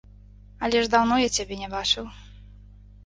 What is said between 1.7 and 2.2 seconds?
бачыў.